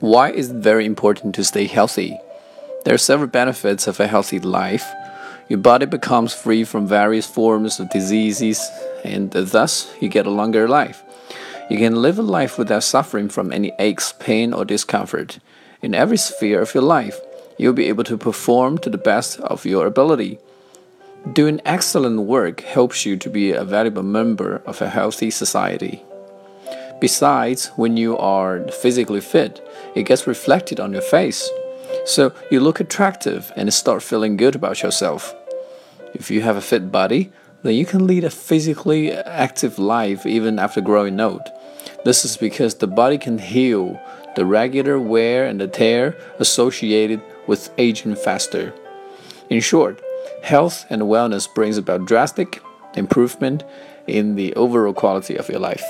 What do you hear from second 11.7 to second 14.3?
You can live a life without suffering from any aches,